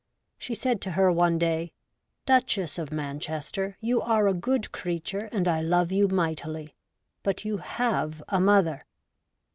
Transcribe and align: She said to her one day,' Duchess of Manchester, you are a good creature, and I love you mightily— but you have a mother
She 0.39 0.55
said 0.55 0.81
to 0.81 0.91
her 0.93 1.11
one 1.11 1.37
day,' 1.37 1.73
Duchess 2.25 2.79
of 2.79 2.91
Manchester, 2.91 3.77
you 3.81 4.01
are 4.01 4.27
a 4.27 4.33
good 4.33 4.71
creature, 4.71 5.29
and 5.31 5.47
I 5.47 5.61
love 5.61 5.91
you 5.91 6.07
mightily— 6.07 6.75
but 7.23 7.45
you 7.45 7.57
have 7.57 8.23
a 8.27 8.39
mother 8.39 8.85